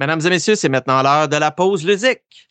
[0.00, 2.49] Mesdames et messieurs, c'est maintenant l'heure de la pause ludique.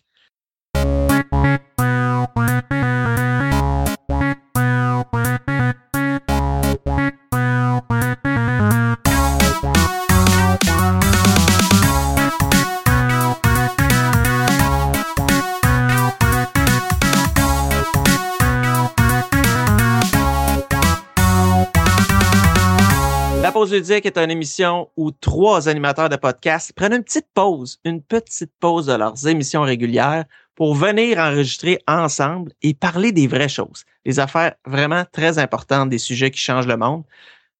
[23.89, 28.51] Ludique est une émission où trois animateurs de podcast prennent une petite pause, une petite
[28.59, 34.19] pause de leurs émissions régulières pour venir enregistrer ensemble et parler des vraies choses, des
[34.19, 37.03] affaires vraiment très importantes, des sujets qui changent le monde.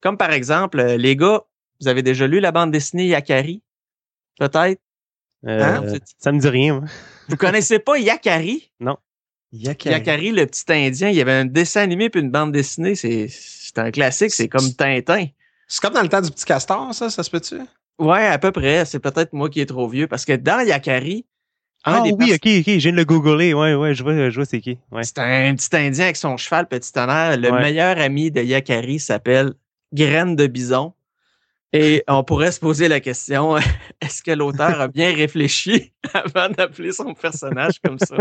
[0.02, 1.42] Comme par exemple, euh, les gars,
[1.82, 3.62] vous avez déjà lu la bande dessinée Yakari?
[4.40, 4.80] Peut-être?
[5.48, 6.80] Euh, Hein, vous êtes- Ça me dit rien.
[6.82, 6.90] moi.
[7.30, 8.72] Vous connaissez pas Yakari?
[9.52, 9.96] Yakari.
[9.96, 12.94] Yakari, le petit Indien, il y avait un dessin animé puis une bande dessinée.
[12.96, 15.28] C'est c'est un classique, c'est comme Tintin.
[15.70, 17.60] C'est comme dans le temps du petit castor, ça, ça se peut-tu?
[18.00, 18.86] Ouais, à peu près.
[18.86, 21.26] C'est peut-être moi qui est trop vieux parce que dans Yakari,
[21.84, 23.54] Ah oui, ok, ok, je viens de le googler.
[23.54, 24.78] Ouais, ouais, je vois, je vois c'est qui.
[24.92, 25.04] Ouais.
[25.04, 27.38] c'est un petit Indien avec son cheval petit tonnerre.
[27.38, 27.62] Le Ouais.
[27.62, 29.54] meilleur ami de Yakari s'appelle
[29.94, 30.94] Graine de Bison.
[31.72, 33.56] Et on pourrait se poser la question,
[34.02, 38.16] est-ce que l'auteur a bien réfléchi avant d'appeler son personnage comme ça?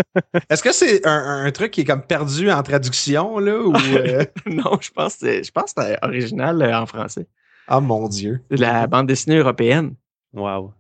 [0.51, 3.59] Est-ce que c'est un, un truc qui est comme perdu en traduction, là?
[3.59, 7.27] Ou, euh, non, je pense que c'est- je pense que c'est original euh, en français.
[7.69, 8.41] Ah mon Dieu.
[8.51, 9.95] La bande dessinée européenne.
[10.33, 10.73] Wow.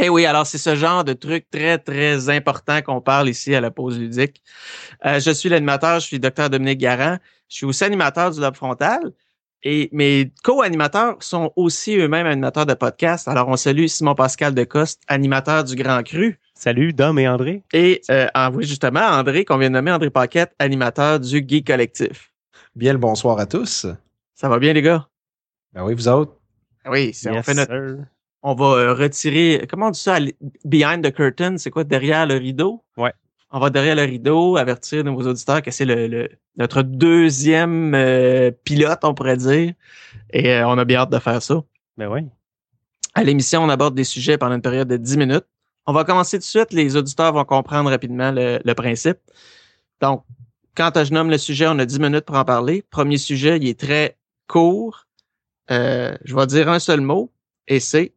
[0.00, 3.60] Eh oui, alors c'est ce genre de truc très, très important qu'on parle ici à
[3.60, 4.42] la pause ludique.
[5.06, 7.16] Euh, je suis l'animateur, je suis docteur Dominique Garand.
[7.48, 9.12] Je suis aussi animateur du Lobe Frontal.
[9.62, 13.28] Et mes co-animateurs sont aussi eux-mêmes animateurs de podcast.
[13.28, 16.38] Alors, on salue Simon Pascal Decoste, animateur du Grand Cru.
[16.54, 17.62] Salut, Dom et André.
[17.72, 22.32] Et euh, oui, justement, André, qu'on vient de nommer André Paquette, animateur du Geek Collectif.
[22.74, 23.86] Bien le bonsoir à tous.
[24.34, 25.06] Ça va bien, les gars?
[25.72, 26.36] Ben oui, vous autres.
[26.86, 28.04] Oui, c'est- on Yes, fait notre sir.
[28.42, 30.18] on va euh, retirer, comment on dit ça,
[30.64, 32.82] behind the curtain, c'est quoi, derrière le rideau?
[32.96, 33.12] Ouais.
[33.50, 38.50] On va derrière le rideau, avertir nos auditeurs que c'est le, le- notre deuxième euh,
[38.64, 39.74] pilote, on pourrait dire.
[40.32, 41.62] Et euh, on a bien hâte de faire ça.
[41.96, 42.22] Ben oui.
[43.14, 45.44] À l'émission, on aborde des sujets pendant une période de 10 minutes.
[45.86, 46.72] On va commencer tout de suite.
[46.72, 49.18] Les auditeurs vont comprendre rapidement le, le principe.
[50.00, 50.24] Donc,
[50.74, 52.82] quand je nomme le sujet, on a 10 minutes pour en parler.
[52.90, 54.16] Premier sujet, il est très
[54.48, 55.06] court.
[55.72, 57.32] Euh, je vais dire un seul mot
[57.66, 58.14] et c'est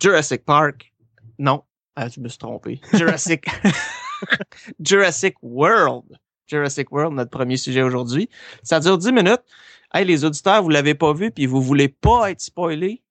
[0.00, 0.92] Jurassic Park.
[1.38, 1.64] Non,
[1.96, 2.80] ah, je me suis trompé.
[2.92, 3.46] Jurassic,
[4.80, 6.04] Jurassic World.
[6.46, 8.28] Jurassic World, notre premier sujet aujourd'hui.
[8.62, 9.42] Ça dure 10 minutes.
[9.92, 13.02] Hey, les auditeurs, vous l'avez pas vu puis vous voulez pas être spoilés,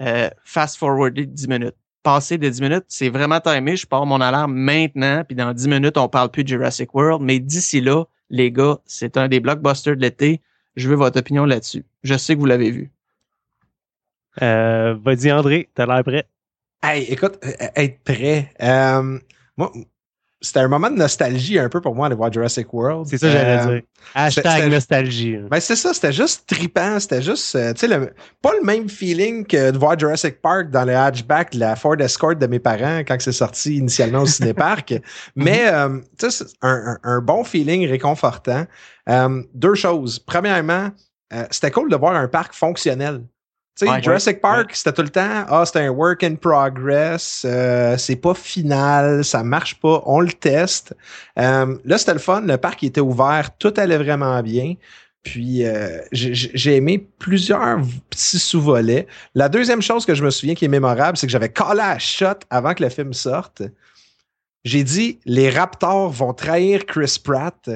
[0.00, 1.76] euh, fast forwarder 10 minutes.
[2.02, 3.76] Passer de 10 minutes, c'est vraiment timé.
[3.76, 7.22] Je pars mon alarme maintenant, puis dans 10 minutes, on parle plus de Jurassic World.
[7.22, 10.40] Mais d'ici là, les gars, c'est un des blockbusters de l'été.
[10.74, 11.84] Je veux votre opinion là-dessus.
[12.02, 12.90] Je sais que vous l'avez vu.
[14.40, 16.24] Euh, Vas-y, André, t'as l'air prêt.
[16.82, 18.50] Hey, écoute, euh, être prêt.
[18.62, 19.18] Euh,
[19.56, 19.70] moi,
[20.40, 23.06] c'était un moment de nostalgie un peu pour moi aller voir Jurassic World.
[23.06, 23.82] C'est ça que j'allais Euh, dire.
[24.14, 25.36] Hashtag nostalgie.
[25.48, 29.46] Ben c'est ça, c'était juste tripant, c'était juste, euh, tu sais, pas le même feeling
[29.46, 33.00] que de voir Jurassic Park dans le hatchback de la Ford Escort de mes parents
[33.06, 34.94] quand c'est sorti initialement au cinéparc.
[35.36, 38.66] Mais, euh, tu sais, un, un- un bon feeling réconfortant.
[39.08, 40.18] Euh, deux choses.
[40.18, 40.88] Premièrement,
[41.32, 43.20] euh, c'était cool de voir un parc fonctionnel.
[43.78, 47.46] Tu sais, Ouais, Jurassic Park, c'était tout le temps, ah, c'était un work in progress,
[47.46, 50.94] euh, c'est pas final, ça marche pas, on le teste.
[51.38, 54.74] Euh, là, c'était le fun, le parc était ouvert, tout allait vraiment bien.
[55.22, 59.06] Puis euh, j'ai aimé plusieurs petits sous-volets.
[59.36, 61.94] La deuxième chose que je me souviens qui est mémorable, c'est que j'avais collé à
[61.94, 63.62] la shot avant que le film sorte.
[64.64, 67.68] J'ai dit les Raptors vont trahir Chris Pratt,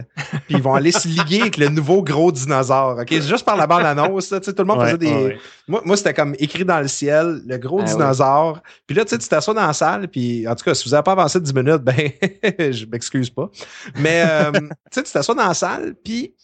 [0.46, 2.98] puis ils vont aller se liguer avec le nouveau gros dinosaure.
[3.00, 5.12] Ok, juste par la bande annonce, là, tu sais, tout le monde Ouais, faisait des.
[5.12, 5.38] ouais.
[5.66, 8.60] Moi, moi c'était comme écrit dans le ciel, le gros Ah dinosaure.
[8.86, 10.90] Puis là, tu sais, tu t'assois dans la salle, puis en tout cas, si vous
[10.92, 11.96] n'avez pas avancé de 10 minutes, ben,
[12.72, 13.50] je m'excuse pas.
[13.96, 14.52] Mais, euh,
[14.92, 16.34] tu t'assois dans la salle, puis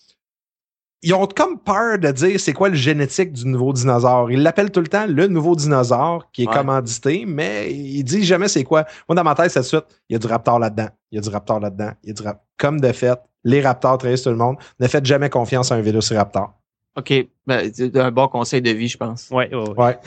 [1.02, 4.30] ils ont comme peur de dire c'est quoi le génétique du nouveau dinosaure.
[4.30, 6.54] Ils l'appellent tout le temps le nouveau dinosaure qui est Ouais.
[6.54, 8.84] commandité, mais ils disent jamais c'est quoi.
[9.08, 11.16] Moi, dans ma tête, c'est tout de suite, il y a du raptor là-dedans, il
[11.16, 12.42] y a du raptor là-dedans, il y a du rap...
[12.56, 14.56] Comme de fait, les raptors trahissent tout le monde.
[14.78, 16.52] Ne faites jamais confiance à un vélociraptor.
[16.96, 17.12] OK.
[17.46, 19.28] Ben, c'est un bon conseil de vie, je pense.
[19.32, 19.76] Ouais, ouais, ouais.
[19.76, 19.98] Ouais.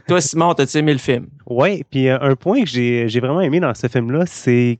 [0.06, 1.26] Toi, Simon, t'as-tu aimé le film?
[1.46, 4.78] Ouais, puis euh, un point que j'ai j'ai vraiment aimé dans ce film-là, c'est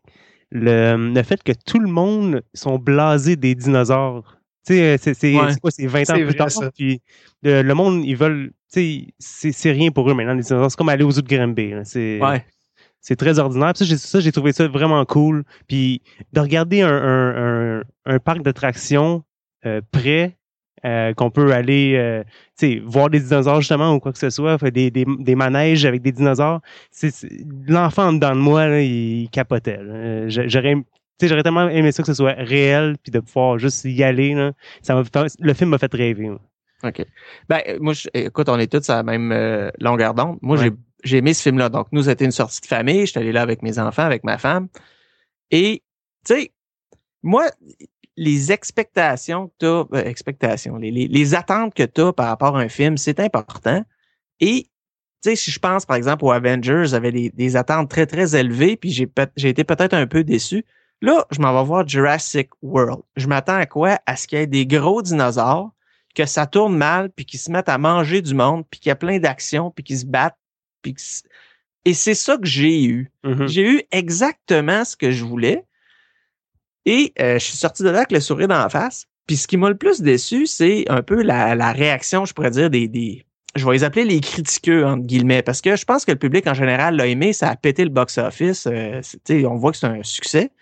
[0.52, 4.35] le, le fait que tout le monde sont blasés des dinosaures.
[4.66, 5.52] Sais, euh, c'est Ouais.
[5.60, 6.70] quoi, c'est 20 ans plus vrai, tard, ça.
[6.72, 7.00] puis
[7.42, 10.70] le, le monde, ils veulent, tu sais, c'est rien pour eux maintenant, les dinosaures.
[10.70, 11.70] C'est comme aller aux zoo de Granby.
[11.70, 11.84] là.
[11.84, 12.44] C'est Ouais.
[13.00, 13.72] c'est très ordinaire.
[13.74, 15.44] Puis ça, j'ai- trouvé ça vraiment cool.
[15.68, 16.02] Puis
[16.32, 19.22] de regarder un, un, un, un parc d'attractions
[19.64, 20.36] euh, prêt
[20.84, 24.90] euh, qu'on peut aller euh, voir des dinosaures justement ou quoi que ce soit, des,
[24.90, 26.60] des, des manèges avec des dinosaures.
[27.68, 29.78] L'enfant en dedans de moi, là, il capotait.
[29.80, 30.76] Euh, J'aurais
[31.20, 34.34] sais, j'aurais tellement aimé ça que ce soit réel puis de pouvoir juste y aller.
[34.34, 34.52] Là.
[34.82, 35.02] Ça m'a,
[35.40, 36.28] le film m'a fait rêver.
[36.28, 36.38] là.
[36.84, 37.04] OK.
[37.48, 40.38] Ben, moi, je- écoute, on est tous à la même euh, longueur d'onde.
[40.42, 40.64] Moi, Ouais.
[40.64, 40.70] j'ai,
[41.04, 41.68] j'ai aimé ce film-là.
[41.70, 43.06] Donc, nous, c'était une sortie de famille.
[43.06, 44.68] J'étais allé là avec mes enfants, avec ma femme.
[45.50, 45.82] Et,
[46.26, 46.52] tu sais,
[47.22, 47.46] moi,
[48.16, 52.56] les expectations que tu as, expectations, les, les, les attentes que tu as par rapport
[52.56, 53.82] à un film, c'est important.
[54.40, 54.64] Et,
[55.22, 58.36] tu sais, si je pense, par exemple, aux Avengers, j'avais des, des attentes très, très
[58.38, 60.64] élevées, puis j'ai, j'ai été peut-être un peu déçu.
[61.02, 63.02] Là, je m'en vais voir Jurassic World.
[63.16, 63.98] Je m'attends à quoi?
[64.06, 65.70] À ce qu'il y ait des gros dinosaures,
[66.14, 68.92] que ça tourne mal, puis qu'ils se mettent à manger du monde, puis qu'il y
[68.92, 70.38] a plein d'actions, puis qu'ils se battent.
[70.80, 70.94] Puis
[71.84, 73.10] Et c'est ça que j'ai eu.
[73.24, 73.46] Mhm.
[73.46, 75.64] J'ai eu exactement ce que je voulais.
[76.86, 79.06] Et euh, je suis sorti de là avec le sourire dans la face.
[79.26, 82.50] Puis ce qui m'a le plus déçu, c'est un peu la, la réaction, je pourrais
[82.52, 83.26] dire, des, des.
[83.56, 86.46] Je vais les appeler les critiqueux, entre guillemets, parce que je pense que le public
[86.46, 88.66] en général l'a aimé, ça a pété le box-office.
[88.66, 89.00] euh,
[89.30, 90.52] on voit que c'est un succès.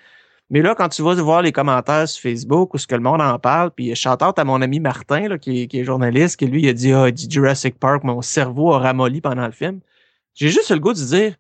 [0.55, 3.21] Mais là, quand tu vas voir les commentaires sur Facebook ou ce que le monde
[3.21, 6.47] en parle, puis out à mon ami Martin, là, qui, est, qui est journaliste, qui
[6.47, 9.81] lui il a dit Ah, dit Jurassic Park, mon cerveau a ramolli pendant le film.
[10.33, 11.35] J'ai juste le goût de dire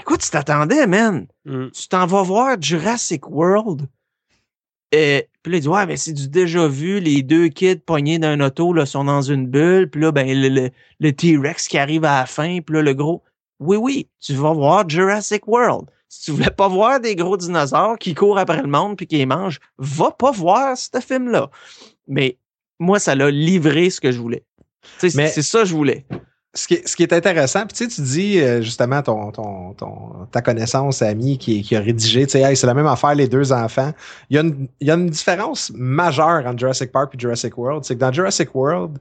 [0.00, 1.26] Écoute, tu t'attendais, man?
[1.44, 1.72] Mhm.
[1.72, 3.86] tu t'en vas voir Jurassic World.
[4.92, 7.00] Et puis là, il dit, ouais, mais c'est du déjà vu.
[7.00, 9.90] Les deux kids pognés d'un auto là, sont dans une bulle.
[9.90, 10.70] Puis là, ben, le, le-
[11.00, 12.60] le T-Rex qui arrive à la fin.
[12.64, 13.22] Puis là, le gros.
[13.60, 15.90] Oui, oui, tu vas voir Jurassic World.
[16.14, 19.16] Si tu voulais pas voir des gros dinosaures qui courent après le monde puis qui
[19.16, 21.50] les mangent, va pas voir ce film-là.
[22.06, 22.38] Mais
[22.78, 24.44] moi, ça l'a livré ce que je voulais.
[24.98, 26.06] C'est ça que je voulais.
[26.54, 29.32] ce qui, est, ce qui est intéressant, puis tu sais, tu dis euh, justement ton,
[29.32, 32.86] ton, ton, ta connaissance amie qui, qui a rédigé, tu sais, hey, c'est la même
[32.86, 33.92] affaire, les deux enfants.
[34.30, 37.58] Il y, a une, il y a une différence majeure entre Jurassic Park et Jurassic
[37.58, 37.84] World.
[37.84, 38.98] C'est que dans Jurassic World,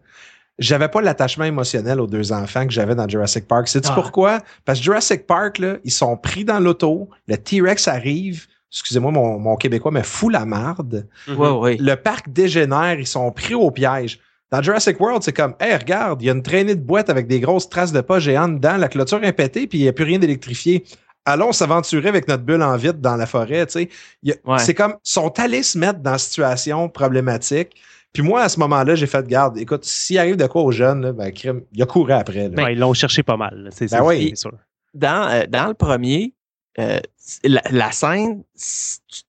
[0.59, 3.67] j'avais pas l'attachement émotionnel aux deux enfants que j'avais dans Jurassic Park.
[3.67, 3.95] Sais-tu Ah.
[3.95, 4.41] pourquoi?
[4.65, 9.39] Parce que Jurassic Park, là, ils sont pris dans l'auto, le T-Rex arrive, excusez-moi mon,
[9.39, 11.07] mon québécois, mais fou la marde.
[11.27, 11.37] Mhm.
[11.37, 11.77] Ouais, ouais.
[11.79, 14.19] Le parc dégénère, ils sont pris au piège.
[14.51, 17.25] Dans Jurassic World, c'est comme, hey, regarde, il y a une traînée de boîtes avec
[17.25, 19.93] des grosses traces de pas géantes dedans, la clôture est pétée, puis il n'y a
[19.93, 20.83] plus rien d'électrifié.
[21.25, 23.87] Allons s'aventurer avec notre bulle en vide dans la forêt, tu
[24.23, 24.37] sais.
[24.45, 24.59] Ouais.
[24.59, 27.75] C'est comme, sont allés se mettre dans une situation problématique.
[28.13, 31.01] Puis moi, à ce moment-là, j'ai fait, garde, écoute, s'il arrive de quoi aux jeunes,
[31.01, 32.47] là, ben, crime, il a couru après.
[32.49, 32.63] là.
[32.63, 33.69] Ouais, ils l'ont cherché pas mal.
[33.71, 34.33] C'est Ben oui.
[34.35, 34.51] sûr.
[34.93, 36.33] dans, euh, dans le premier,
[36.79, 36.99] euh,
[37.43, 38.43] la, la scène,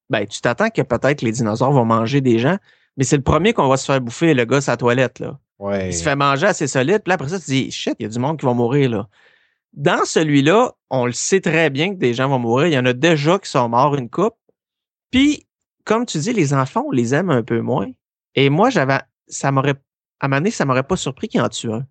[0.09, 2.57] ben, tu t'attends que peut-être les dinosaures vont manger des gens,
[2.97, 5.19] mais c'est le premier qu'on va se faire bouffer, le gars sa toilette.
[5.19, 5.39] Là.
[5.57, 5.89] Ouais.
[5.89, 8.05] Il se fait manger assez solide, puis là, après ça, tu dis shit, il y
[8.05, 9.07] a du monde qui va mourir là.
[9.73, 12.67] Dans celui-là, on le sait très bien que des gens vont mourir.
[12.67, 14.35] Il y en a déjà qui sont morts une coupe.
[15.11, 15.47] Puis,
[15.83, 17.87] comme tu dis, les enfants, on les aime un peu moins.
[18.35, 18.99] Et moi, j'avais.
[19.27, 19.75] Ça m'aurait.
[20.19, 21.81] À un moment donné, ça m'aurait pas surpris qu'il en tue un.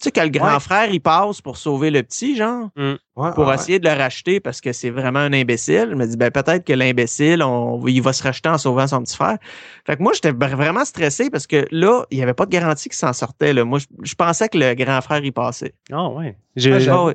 [0.00, 0.60] Tu sais, que le grand Ouais.
[0.60, 2.68] frère, il passe pour sauver le petit, genre?
[2.76, 3.54] Ouais, pour ouais, ouais.
[3.54, 5.86] essayer de le racheter parce que c'est vraiment un imbécile.
[5.90, 9.02] Je me dis, ben, peut-être que l'imbécile, on, il va se racheter en sauvant son
[9.02, 9.38] petit frère.
[9.86, 12.50] Fait que moi, j'étais vr- vraiment stressé parce que là, il n'y avait pas de
[12.50, 13.52] garantie qu'il s'en sortait.
[13.52, 13.64] Là.
[13.64, 15.74] Moi, je, je pensais que le grand frère y passait.
[15.92, 16.36] Ah ouais.
[16.56, 17.14] Je, Ah,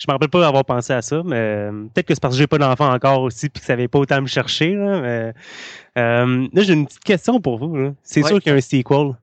[0.00, 2.38] je, me rappelle pas d'avoir pensé à ça, mais euh, peut-être que c'est parce que
[2.38, 4.74] j'ai pas d'enfant encore aussi puis que ça avait pas autant à me chercher.
[4.74, 5.32] Là, mais,
[5.98, 7.76] euh, là, j'ai une petite question pour vous.
[7.76, 7.92] là.
[8.02, 8.28] C'est Ouais.
[8.28, 9.16] sûr qu'il y a un sequel.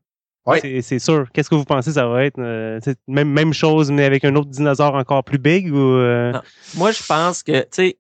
[0.46, 0.82] Ouais.
[0.82, 1.26] C'est- sûr.
[1.34, 2.40] Qu'est-ce que vous pensez que ça va être?
[2.40, 6.32] euh, c'est même, même chose, mais avec un autre dinosaure encore plus big ou euh?
[6.76, 7.98] Moi, je pense que, tu sais,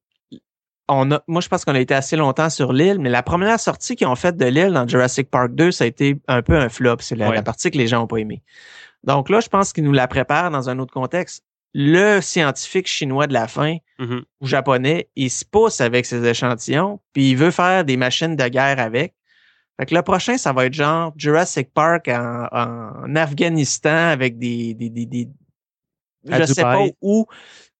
[0.87, 3.59] on a, moi, je pense qu'on a été assez longtemps sur l'île, mais la première
[3.59, 6.55] sortie qu'ils ont faite de l'île dans Jurassic Park 2, ça a été un peu
[6.57, 6.95] un flop.
[6.99, 7.35] C'est la, Ouais.
[7.35, 8.41] la partie que les gens n'ont pas aimée.
[9.03, 11.43] Donc là, je pense qu'ils nous la préparent dans un autre contexte.
[11.73, 14.23] Le scientifique chinois de la fin, mhm.
[14.41, 18.47] ou japonais, il se pousse avec ses échantillons, puis il veut faire des machines de
[18.47, 19.13] guerre avec.
[19.79, 24.73] Fait que le prochain, ça va être genre Jurassic Park en, en Afghanistan avec des,
[24.73, 25.29] des, des, des-
[26.31, 26.93] À je sais pas Dubaï.
[27.01, 27.27] où,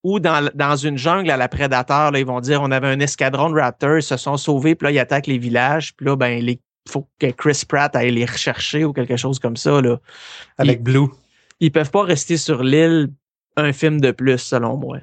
[0.03, 3.00] ou dans, dans une jungle à la prédateur, là, ils vont dire on avait un
[3.00, 6.15] escadron de raptors, ils se sont sauvés, puis là, ils attaquent les villages, puis là,
[6.15, 9.98] ben, les, faut que Chris Pratt aille les rechercher ou quelque chose comme ça, là.
[10.60, 11.08] Avec Blue.
[11.60, 13.10] Ils peuvent pas rester sur l'île
[13.58, 14.98] un film de plus, selon moi.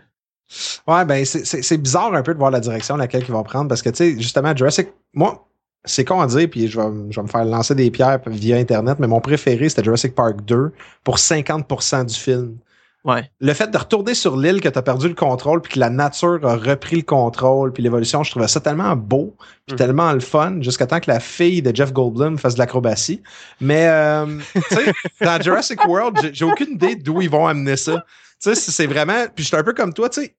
[0.87, 3.83] Ouais, ben c'est- bizarre un peu de voir la direction laquelle ils vont prendre parce
[3.83, 5.47] que, tu sais, justement, Jurassic, moi,
[5.85, 8.57] c'est con à dire, puis je vais, je vais me faire lancer des pierres via
[8.57, 12.57] Internet, mais mon préféré, c'était Jurassic Park 2 pour 50% du film.
[13.05, 13.29] Ouais.
[13.41, 15.91] Le fait de retourner sur l'île, que tu as perdu le contrôle, puis que la
[15.91, 19.35] nature a repris le contrôle, puis l'évolution, je trouvais ça tellement beau,
[19.67, 19.79] puis Mhm.
[19.79, 23.23] tellement le fun, jusqu'à temps que la fille de Jeff Goldblum fasse de l'acrobatie.
[23.61, 28.05] Mais, euh, tu sais, dans Jurassic World, j'ai aucune idée d'où ils vont amener ça.
[28.45, 29.27] Tu sais, c'est vraiment.
[29.35, 30.35] Puis j'étais un peu comme toi, tu sais.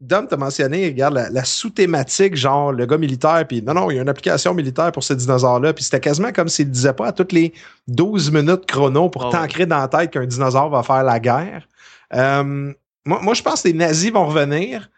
[0.00, 3.96] Dom t'a mentionné, regarde, la, la sous-thématique, genre le gars militaire, puis non, non, il
[3.96, 7.08] y a une application militaire pour ce dinosaure-là, puis c'était quasiment comme s'il disait pas
[7.08, 7.52] à toutes les
[7.88, 9.32] 12 minutes chrono pour Ah ouais.
[9.32, 11.66] t'ancrer dans la tête qu'un dinosaure va faire la guerre.
[12.14, 12.72] Euh,
[13.04, 14.88] moi, moi, je pense que les nazis vont revenir.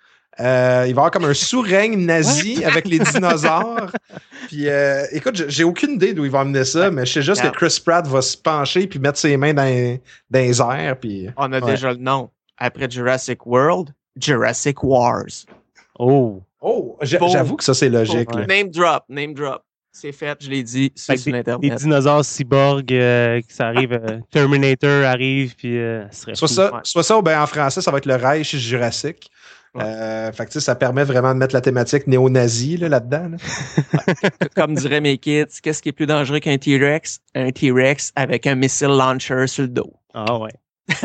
[0.41, 3.91] Euh, il va y avoir comme un sous-règne nazi avec les dinosaures.
[4.49, 7.43] Puis, euh, écoute, j'ai- aucune idée d'où il va amener ça, mais je sais juste
[7.43, 10.97] que Chris Pratt va se pencher puis mettre ses mains dans, les- dans les airs.
[10.99, 11.73] Puis, On a Ouais.
[11.73, 12.31] déjà le nom.
[12.57, 15.45] Après Jurassic World, Jurassic Wars.
[15.99, 16.43] Oh.
[16.61, 18.35] oh, j'avoue que ça, c'est logique.
[18.35, 18.47] là.
[18.47, 19.63] Name drop, name drop.
[19.93, 21.75] C'est fait, je l'ai dit, c'est sur Des Internet.
[21.75, 26.55] dinosaures cyborgs, euh, que ça arrive, euh, Terminator arrive, puis euh, ce serait Soit fou.
[26.55, 26.81] ça, Ouais.
[26.85, 29.29] soit ça ou bien en français, ça va être le Reich Jurassique.
[29.75, 29.85] Ouais.
[29.85, 33.31] Euh, fait que, tu sais, ça permet vraiment de mettre la thématique néo-nazi là, là-dedans.
[33.31, 34.15] là.
[34.57, 37.21] Comme diraient mes kids, qu'est-ce qui est plus dangereux qu'un T-Rex?
[37.37, 39.93] Un T-Rex avec un missile launcher sur le dos.
[40.13, 40.51] Ah ouais.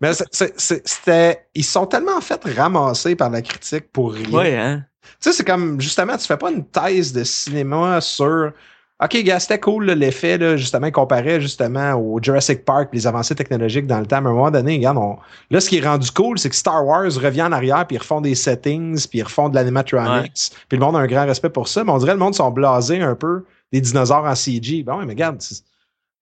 [0.00, 1.46] Mais c'est- c'est- c'est- c'était.
[1.54, 4.28] Ils sont tellement fait ramasser par la critique pour rien.
[4.30, 4.84] Ouais, hein?
[5.20, 8.52] Tu sais, c'est comme justement, tu fais pas une thèse de cinéma sur.
[9.00, 13.36] OK, gars, c'était cool là, l'effet, là, justement, comparé justement au Jurassic Park, les avancées
[13.36, 14.20] technologiques dans le temps.
[14.20, 15.16] Mais à un moment donné, regarde, on-
[15.50, 18.00] là, ce qui est rendu cool, c'est que Star Wars revient en arrière, puis ils
[18.00, 20.50] refont des settings, puis ils refont de l'animatronics.
[20.68, 21.84] Puis le monde a un grand respect pour ça.
[21.84, 24.82] Mais on dirait que le monde sont blasés un peu des dinosaures en CG.
[24.82, 25.62] Bon, ouais, mais regarde, c'est-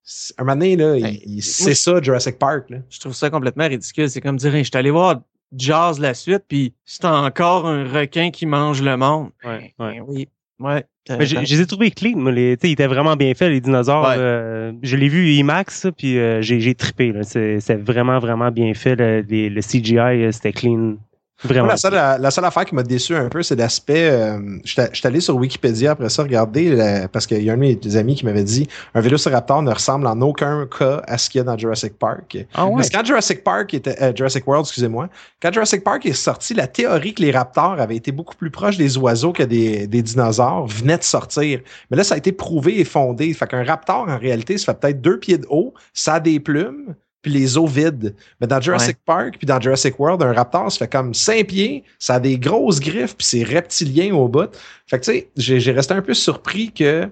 [0.05, 2.69] c'est- un moment donné, là, il- Hey, il- moi, c'est ça, Jurassic Park.
[2.69, 2.79] Là.
[2.91, 4.11] Je trouve ça complètement ridicule.
[4.11, 5.21] C'est comme dire, je suis allé voir
[5.57, 9.31] Jazz la suite, puis c'est encore un requin qui mange le monde.
[9.45, 10.03] Ouais, Ben ouais.
[10.07, 10.29] oui,
[10.61, 10.85] ouais.
[11.09, 12.33] je les ai trouvés clean, moi.
[12.33, 14.09] Les, tu sais, ils étaient vraiment bien faits, les dinosaures.
[14.09, 14.15] Ouais.
[14.19, 17.13] euh, je l'ai vu IMAX, puis euh, j'ai, j'ai trippé.
[17.13, 17.23] Là.
[17.23, 18.97] C'est, c'est vraiment, vraiment bien fait.
[18.97, 20.97] Le, les- le CGI, euh, c'était clean.
[21.45, 21.65] Vraiment.
[21.65, 24.09] Moi, la, seule, la, la seule affaire qui m'a déçu un peu, c'est l'aspect.
[24.11, 27.57] Euh, J'étais j'étais allé sur Wikipédia après ça, regarder, le- parce qu'il y a un
[27.57, 31.29] de mes amis qui m'avait dit un Vélociraptor ne ressemble en aucun cas à ce
[31.29, 32.39] qu'il y a dans Jurassic Park.
[32.55, 32.73] Ah ouais?
[32.77, 34.01] Parce que quand Jurassic Park était.
[34.03, 35.09] euh, Jurassic World, excusez-moi.
[35.43, 38.79] Quand Jurassic Park est sorti, la théorie que les raptors avaient été beaucoup plus proches
[38.79, 41.61] des oiseaux que des, des dinosaures venait de sortir.
[41.91, 43.33] Mais là, ça a été prouvé et fondé.
[43.35, 46.41] Fait qu'un raptor, en réalité, ça fait peut-être deux pieds de haut, ça a des
[46.41, 46.95] plumes,
[47.27, 48.15] puis les os vides.
[48.41, 51.83] Mais dans Jurassic Park, puis dans Jurassic World, un raptor, ça fait comme cinq pieds,
[51.99, 54.49] ça a des grosses griffes, puis c'est reptilien au bout.
[54.87, 57.09] Fait que tu sais, j'ai resté un peu surpris que.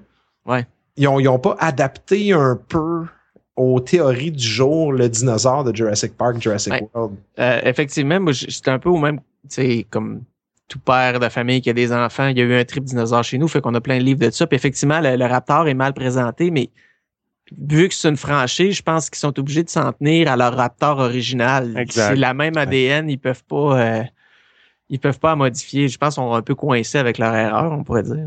[0.47, 0.65] Ouais.
[0.97, 3.07] Ils ont, ils ont pas adapté un peu
[3.57, 6.89] aux théories du jour le dinosaure de Jurassic Park, Jurassic Ouais.
[6.95, 7.17] World.
[7.41, 10.23] Euh, effectivement, moi, j'étais un peu au même, tu sais, comme
[10.69, 13.25] tout père de famille qui a des enfants, il y a eu un trip dinosaure
[13.25, 14.47] chez nous, fait qu'on a plein de livres de ça.
[14.47, 16.71] Puis effectivement, le, le raptor est mal présenté, mais
[17.59, 20.55] vu que c'est une franchise, je pense qu'ils sont obligés de s'en tenir à leur
[20.57, 21.85] raptor original.
[21.91, 24.03] C'est la même ADN, ils peuvent pas, euh,
[24.91, 25.89] ils peuvent pas modifier.
[25.89, 28.27] Je pense qu'ils sont un peu coincés avec leur erreur, on pourrait dire.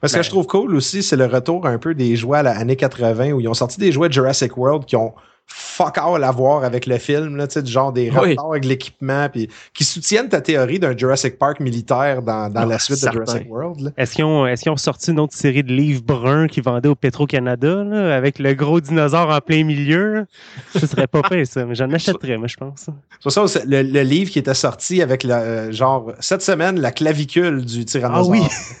[0.00, 2.42] Parce Ben- que je trouve cool aussi, c'est le retour un peu des jouets à
[2.42, 5.14] l'année 80 où ils ont sorti des jouets Jurassic World qui ont
[5.48, 8.30] fuck all à voir avec le film, là, tu sais, du genre des Oui.
[8.34, 12.66] rapports avec l'équipement, puis qui soutiennent ta théorie d'un Jurassic Park militaire dans, dans Ah,
[12.66, 13.20] la suite certain.
[13.20, 13.94] de Jurassic World.
[13.96, 16.88] Est-ce qu'ils ont, est-ce qu'ils ont sorti une autre série de livres bruns qu'ils vendaient
[16.88, 20.26] au Petro-Canada, là, avec le gros dinosaure en plein milieu?
[20.74, 21.64] Ce serait pas fait, ça.
[21.64, 22.86] Mais j'en achèterais, moi, je pense.
[23.22, 26.80] C'est ça, c'est le, le livre qui était sorti avec la, euh, genre cette semaine
[26.80, 28.30] la clavicule du Ah tyrannosaure.
[28.30, 28.42] oui!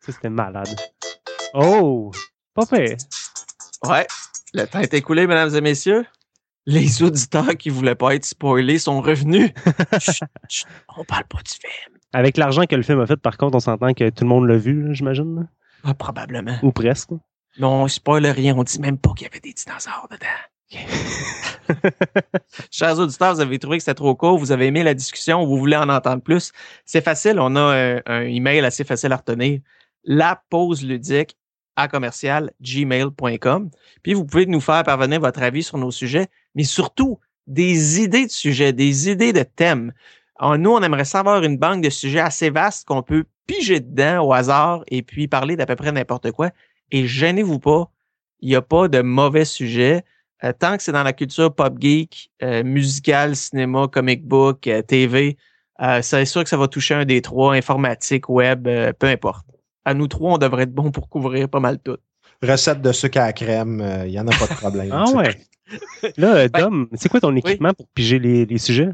[0.00, 0.74] ça, c'était malade.
[1.54, 2.10] Oh!
[2.54, 2.96] Pas fait.
[3.84, 4.06] Ouais.
[4.56, 6.06] Le temps est écoulé, mesdames et messieurs.
[6.64, 9.50] Les auditeurs qui voulaient pas être spoilés sont revenus.
[10.00, 11.98] Chut, chut, on parle pas du film.
[12.14, 14.46] Avec l'argent que le film a fait, par contre, on s'entend que tout le monde
[14.48, 15.46] l'a vu, j'imagine.
[15.84, 16.56] Ah, probablement.
[16.62, 17.10] Ou presque.
[17.58, 18.56] Mais on spoil rien.
[18.56, 20.26] On dit même pas qu'il y avait des dinosaures dedans.
[22.70, 25.58] Chers auditeurs, vous avez trouvé que c'était trop court, vous avez aimé la discussion, vous
[25.58, 26.52] voulez en entendre plus.
[26.86, 29.60] C'est facile, on a un, un email assez facile à retenir.
[30.02, 31.36] La pause ludique
[31.76, 33.70] à commercial gmail.com.
[34.02, 38.26] Puis vous pouvez nous faire parvenir votre avis sur nos sujets, mais surtout des idées
[38.26, 39.92] de sujets, des idées de thèmes.
[40.38, 44.26] Alors, nous, on aimerait savoir une banque de sujets assez vaste qu'on peut piger dedans
[44.26, 46.50] au hasard et puis parler d'à peu près n'importe quoi.
[46.90, 47.90] Et gênez-vous pas,
[48.40, 50.04] il n'y a pas de mauvais sujets.
[50.44, 54.82] Euh, tant que c'est dans la culture pop geek, euh, musical, cinéma, comic book, euh,
[54.82, 55.38] TV,
[55.80, 59.46] euh, c'est sûr que ça va toucher un des trois, informatique, web, euh, peu importe.
[59.86, 61.96] À nous trois, on devrait être bon pour couvrir pas mal tout.
[62.42, 64.90] Recette de sucre à la crème, il n'y en a pas de problème.
[64.92, 65.34] Ah ouais.
[66.16, 68.90] Là, euh, Dom, c'est quoi ton équipement pour piger les, les sujets?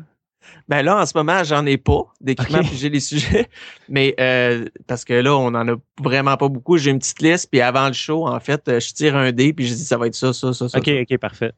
[0.68, 3.49] Ben là, en ce moment, j'en ai pas d'équipement puis j'ai les sujets.
[3.88, 6.78] Mais euh, parce que là, on en a vraiment pas beaucoup.
[6.78, 9.52] J'ai une petite liste, puis avant le show, en fait, euh, je tire un dé,
[9.52, 10.78] puis je dis ça va être ça, ça, ça, ça.
[10.78, 11.00] Ok, ça.
[11.00, 11.52] ok, parfait.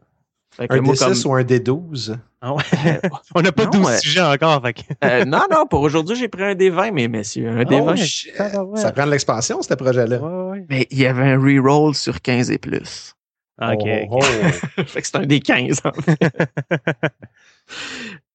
[0.56, 2.16] Fait que Un moi, D6 comme- ou un D12?
[2.40, 2.62] Ah ouais.
[3.34, 3.99] on n'a pas Non, 12 ouais.
[3.99, 4.62] sujets encore.
[4.62, 4.80] Fait que...
[5.04, 7.49] Euh, non, non, pour aujourd'hui, j'ai pris un D20, mes messieurs.
[7.49, 7.99] Un Ah D20.
[7.99, 8.32] ouais.
[8.37, 8.80] Tabarouette.
[8.80, 10.18] Ça prend de l'expansion, ce projet-là.
[10.20, 10.66] Ouais, ouais.
[10.70, 13.14] Mais il y avait un reroll sur 15 et plus.
[13.58, 14.82] Ah, ok, Oh, oh.
[14.87, 16.18] fait que c'est un des 15, en fait.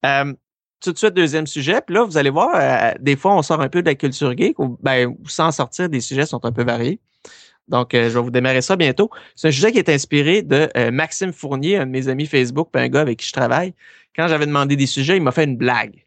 [0.05, 0.33] Euh,
[0.81, 1.81] tout de suite, deuxième sujet.
[1.85, 4.35] Puis là, vous allez voir, euh, des fois, on sort un peu de la culture
[4.37, 6.99] geek, ou ben, sans sortir, des sujets sont un peu variés.
[7.69, 9.09] Donc, euh, je vais vous démarrer ça bientôt.
[9.35, 12.69] C'est un sujet qui est inspiré de euh, Maxime Fournier, un de mes amis Facebook,
[12.71, 13.73] puis un gars avec qui je travaille.
[14.15, 16.05] Quand j'avais demandé des sujets, il m'a fait une blague.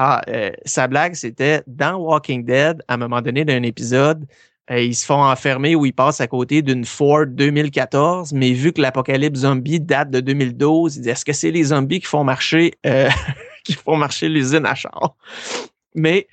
[0.00, 0.22] Ah,
[0.64, 4.26] sa blague, c'était dans Walking Dead, à un moment donné d'un épisode,
[4.70, 8.80] ils se font enfermer ou ils passent à côté d'une Ford 2014, mais vu que
[8.80, 12.74] l'apocalypse zombie date de 2012, il dit est-ce que c'est les zombies qui font marcher
[13.64, 15.16] qui font marcher l'usine à char.
[15.94, 16.28] Mais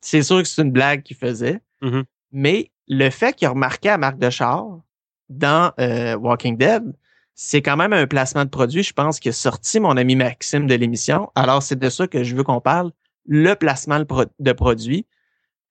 [0.00, 1.60] c'est sûr que c'est une blague qu'il faisait.
[1.82, 2.04] Mm-hmm.
[2.32, 4.80] Mais le fait qu'il a remarqué la marque de char
[5.28, 6.84] dans euh, Walking Dead,
[7.34, 10.66] c'est quand même un placement de produit, je pense, qui a sorti mon ami Maxime
[10.66, 11.30] de l'émission.
[11.34, 12.90] Alors, c'est de ça que je veux qu'on parle,
[13.26, 15.06] le placement de produit.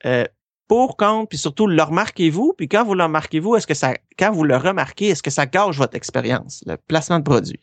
[0.06, 0.26] Euh,
[0.68, 4.32] pour, contre, puis surtout, le remarquez-vous, puis quand vous le remarquez-vous, est-ce que ça, quand
[4.32, 7.60] vous le remarquez, est-ce que ça gâche votre expérience, le placement de produit?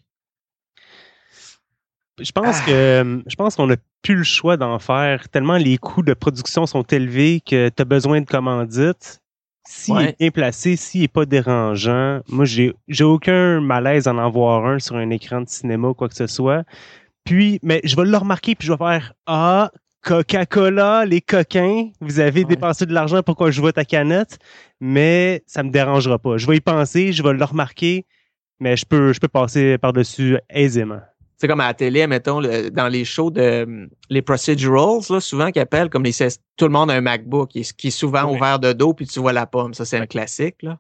[2.21, 2.67] Je pense ah.
[2.67, 6.65] que je pense qu'on n'a plus le choix d'en faire tellement les coûts de production
[6.65, 9.21] sont élevés que tu as besoin de commandites.
[9.67, 14.19] S'il est bien placé, s'il n'est pas dérangeant, moi j'ai j'ai aucun malaise à en
[14.19, 16.65] avoir un sur un écran de cinéma ou quoi que ce soit.
[17.25, 19.71] Puis, mais je vais le remarquer puis je vais faire Ah,
[20.03, 24.39] Coca-Cola, les coquins, vous avez dépensé de l'argent pour que je vois ta canette,
[24.81, 26.37] mais ça me dérangera pas.
[26.37, 28.07] Je vais y penser, je vais le remarquer,
[28.61, 31.01] mais je peux je peux passer par-dessus aisément
[31.37, 35.61] c'est comme à la télé, mettons, dans les shows de les procedurals, là, souvent qui
[35.61, 36.13] appellent comme les
[36.57, 39.33] tout le monde a un MacBook qui est, souvent ouvert de dos puis tu vois
[39.33, 39.75] la pomme.
[39.75, 40.63] Ça, c'est un classique.
[40.63, 40.79] Là.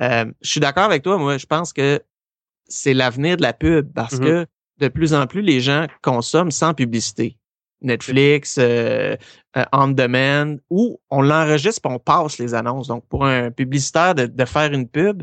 [0.00, 1.18] Euh, je suis d'accord avec toi.
[1.18, 2.00] Moi, je pense que
[2.66, 4.24] c'est l'avenir de la pub parce mm-hmm.
[4.24, 4.46] que
[4.78, 7.36] de plus en plus, les gens consomment sans publicité.
[7.82, 9.16] Netflix, euh,
[9.56, 12.88] euh, on demand, ou on l'enregistre et on passe les annonces.
[12.88, 15.22] Donc, pour un publicitaire de, de faire une pub,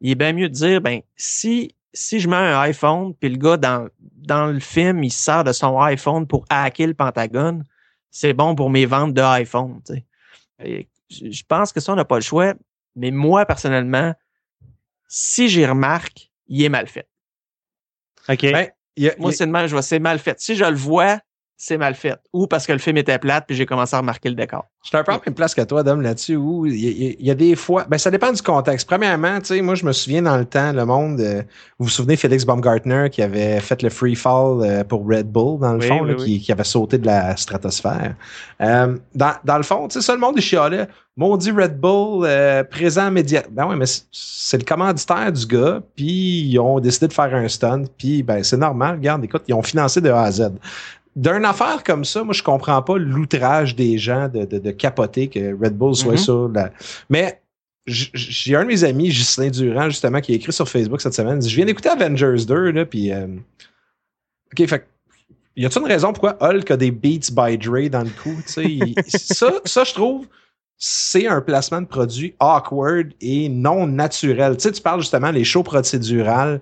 [0.00, 3.36] il est bien mieux de dire, ben, si si je mets un iPhone, puis le
[3.36, 7.64] gars dans, dans le film, il sert de son iPhone pour hacker le Pentagone,
[8.10, 9.80] c'est bon pour mes ventes de iPhone.
[10.58, 12.54] Je pense que ça, on n'a pas le choix.
[12.96, 14.14] Mais moi, personnellement,
[15.08, 17.08] si j'y remarque, il est mal fait.
[18.28, 18.42] OK.
[18.42, 18.68] Ben,
[19.18, 20.40] moi, c'est mal, je vois, c'est mal fait.
[20.40, 21.20] Si je le vois,
[21.62, 22.18] c'est mal fait.
[22.32, 24.64] Ou parce que le film était plate, puis j'ai commencé à remarquer le décor.
[24.82, 27.30] Je suis un peu à la même place que toi, Dom, là-dessus, où il y,
[27.30, 27.84] a des fois.
[27.86, 28.88] Ben, ça dépend du contexte.
[28.88, 31.20] Premièrement, tu sais, moi, je me souviens dans le temps, le monde.
[31.20, 31.42] Euh,
[31.78, 35.60] vous vous souvenez Félix Baumgartner qui avait fait le free fall euh, pour Red Bull,
[35.60, 38.14] dans le fond, Qui, qui, avait sauté de la stratosphère.
[38.62, 40.88] Euh, dans, dans, le fond, tu sais, ça, le monde est chialait.
[41.18, 42.26] Maudit Red Bull,
[42.70, 43.42] présent média.
[43.50, 47.46] Ben ouais, mais c'est le commanditaire du gars, puis ils ont décidé de faire un
[47.48, 48.96] stunt, puis ben c'est normal.
[48.96, 50.52] Regarde, écoute, ils ont financé de A à Z
[51.16, 55.52] d'une affaire comme ça, moi, je comprends pas l'outrage des gens de, de, capoter que
[55.60, 56.24] Red Bull soit mm-hmm.
[56.24, 56.70] sur la.
[57.08, 57.40] Mais
[57.86, 61.36] j'ai un de mes amis, Justin Durand, justement, qui a écrit sur Facebook cette semaine.
[61.36, 63.12] Il dit, je viens d'écouter Avengers 2, là, puis.
[63.12, 63.26] Euh,
[64.52, 64.86] OK, fait
[65.56, 68.36] y a-t-il une raison pourquoi Hulk a des beats by Dre dans le coup?
[68.46, 70.26] ça, ça, je trouve,
[70.78, 74.56] c'est un placement de produit awkward et non naturel.
[74.56, 76.60] Tu sais, tu parles justement des shows procédurales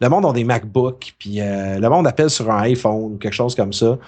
[0.00, 3.32] le monde a des MacBooks, puis euh, le monde appelle sur un iPhone ou quelque
[3.32, 3.98] chose comme ça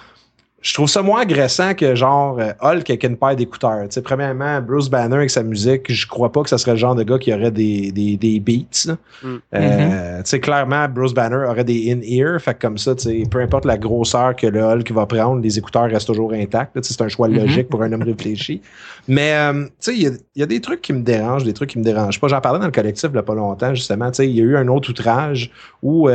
[0.61, 3.83] je trouve ça moins agressant que genre euh, Hulk avec une paire d'écouteurs.
[3.83, 6.77] Tu sais, premièrement, Bruce Banner avec sa musique, je crois pas que ce serait le
[6.77, 8.93] genre de gars qui aurait des, des, des beats.
[9.23, 9.27] Mm.
[9.27, 10.23] Euh, mm-hmm.
[10.23, 12.41] Tu sais, clairement, Bruce Banner aurait des in-ear.
[12.41, 15.41] Fait que comme ça, tu sais, peu importe la grosseur que le Hulk va prendre,
[15.41, 16.77] les écouteurs restent toujours intacts.
[16.81, 17.39] C'est un choix mm-hmm.
[17.39, 18.61] logique pour un homme réfléchi.
[19.07, 21.69] Mais euh, tu sais, il y, y, a des trucs qui me dérangent, des trucs
[21.69, 22.27] qui me dérangent pas.
[22.27, 24.11] J'en parlais dans le collectif il y a pas longtemps, justement.
[24.11, 26.09] Tu sais, il y a eu un autre outrage où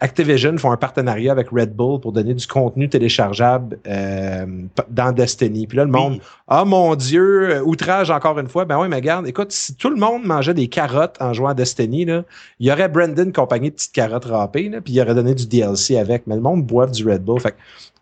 [0.00, 4.46] Activision font un partenariat avec Red Bull pour donner du contenu téléchargeable euh,
[4.88, 5.66] dans Destiny.
[5.66, 8.64] Puis là, le monde, ah mon Dieu, euh, outrage encore une fois.
[8.64, 11.54] Ben oui, mais regarde, écoute, si tout le monde mangeait des carottes en jouant à
[11.54, 12.22] Destiny, là,
[12.60, 15.46] il y aurait Brandon compagnie de petites carottes râpées, là, puis il aurait donné du
[15.46, 16.28] DLC avec.
[16.28, 17.40] Mais le monde boive du Red Bull.
[17.40, 17.56] Fait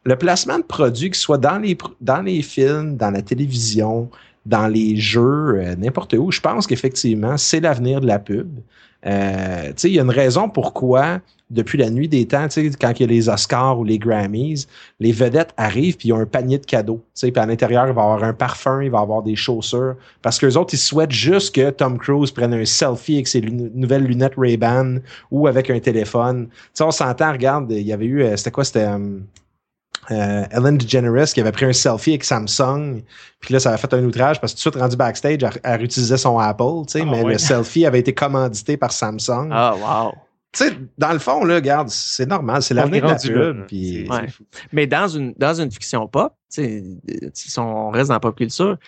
[0.05, 4.11] le placement de produits, que ce soit dans les, dans les films, dans la télévision,
[4.47, 8.49] dans les jeux, euh, n'importe où, je pense qu'effectivement, c'est l'avenir de la pub.
[9.05, 12.47] Euh, il y a une raison pourquoi, depuis la nuit des temps,
[12.81, 14.67] quand il y a les Oscars ou les Grammys,
[14.99, 17.01] les vedettes arrivent puis ils ont un panier de cadeaux.
[17.21, 19.95] Puis à l'intérieur, il va y avoir un parfum, il va y avoir des chaussures.
[20.23, 23.43] Parce que les autres, ils souhaitent juste que Tom Cruise prenne un selfie avec ses
[23.43, 24.99] nouvelles lunettes Ray-Ban
[25.31, 26.49] ou avec un téléphone.
[26.73, 28.87] sais on s'entend, regarde, il y avait eu, euh, c'était quoi, c'était...
[28.87, 29.19] Euh,
[30.11, 33.03] euh, Ellen DeGeneres qui avait pris un selfie avec Samsung,
[33.41, 35.83] puis là, ça avait fait un outrage parce que tout de suite rendu backstage, elle,
[35.83, 39.49] utilisait son Apple, tu sais, ah mais le selfie avait été commandité par Samsung.
[39.51, 40.13] Ah, wow!
[40.53, 43.67] Tu sais, dans le fond, là, regarde, c'est normal, c'est l'avenir de la pub.
[43.67, 44.09] Puis,
[44.73, 46.97] Mais dans une, dans une fiction pop, si
[47.59, 48.79] on reste dans la pop culture,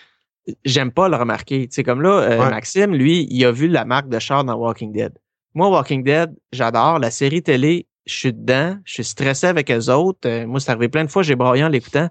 [0.65, 1.67] j'aime pas le remarquer.
[1.67, 4.55] Tu sais, comme là, euh, Maxime, lui, il a vu la marque de char dans
[4.55, 5.13] Walking Dead.
[5.53, 6.99] Moi, Walking Dead, j'adore.
[6.99, 10.27] La série télé, je suis dedans, je suis stressé avec eux autres.
[10.27, 12.09] Euh, moi, c'est arrivé plein de fois, j'ai broyé en l'écoutant.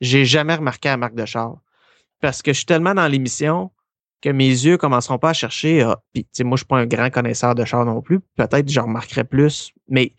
[0.00, 1.56] J'ai jamais remarqué la marque de char.
[2.20, 3.70] Parce que je suis tellement dans l'émission
[4.20, 5.82] que mes yeux commenceront pas à chercher.
[5.82, 8.20] Ah, puis, tu sais, moi, je suis pas un grand connaisseur de char non plus.
[8.36, 9.72] Peut-être je remarquerai plus.
[9.88, 10.12] Mais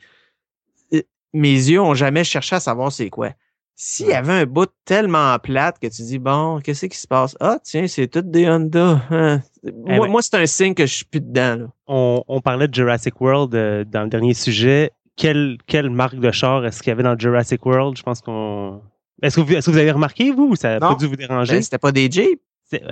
[0.94, 1.02] euh,
[1.34, 3.32] mes yeux ont jamais cherché à savoir c'est quoi.
[3.78, 7.36] S'il y avait un bout tellement plate que tu dis, bon, qu'est-ce qui se passe?
[7.42, 9.02] Ah, tiens, c'est tout des Honda.
[9.10, 9.42] Hein.
[9.66, 11.56] Eh Moi, ben- moi c'est un signe que je suis plus dedans.
[11.58, 11.68] Là.
[11.88, 14.92] On, on parlait de Jurassic World euh, dans le dernier sujet.
[15.18, 17.98] Quelle, quelle marque de char est-ce qu'il y avait dans Jurassic World?
[17.98, 18.82] Je pense qu'on.
[19.22, 20.94] Est-ce que, vous, est-ce que vous avez remarqué, vous, ou ça n'a Non.
[20.94, 21.54] pas dû vous déranger?
[21.56, 22.40] Ben, C'était pas des Jeeps.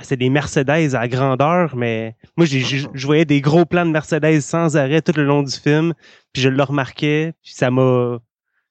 [0.03, 4.77] C'est des Mercedes à grandeur, mais moi, je voyais des gros plans de Mercedes sans
[4.77, 5.93] arrêt tout le long du film,
[6.31, 8.19] puis je le remarquais, puis ça m'a...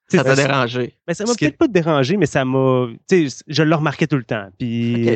[0.08, 0.96] Ça t'a dérangé.
[1.08, 2.86] mais ça m'a peut-être pas dérangé, mais ça m'a...
[3.08, 4.46] Tu sais, je le remarquais tout le temps.
[4.58, 5.08] Puis...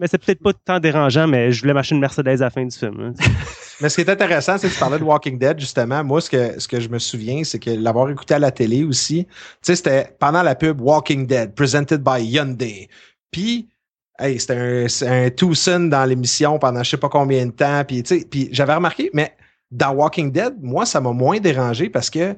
[0.00, 2.64] mais c'est peut-être pas tant dérangeant, mais je voulais m'acheter une Mercedes à la fin
[2.64, 2.98] du film.
[3.00, 3.12] hein.
[3.82, 6.04] Mais ce qui est intéressant, c'est que tu parlais de Walking Dead, justement.
[6.04, 8.84] Moi, ce que, ce que je me souviens, c'est que l'avoir écouté à la télé
[8.84, 9.32] aussi, tu
[9.62, 12.88] sais, c'était pendant la pub Walking Dead, presented by Hyundai.
[13.30, 13.70] Puis,
[14.18, 17.82] hey, c'était un, un Tucson dans l'émission pendant je sais pas combien de temps.
[17.86, 19.34] Puis, puis j'avais remarqué, mais
[19.70, 22.36] dans Walking Dead, moi, ça m'a moins dérangé parce que